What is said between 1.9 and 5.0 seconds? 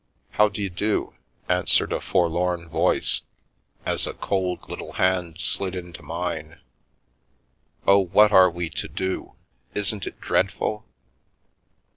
a forlorn voice, as a The Milky Way cold little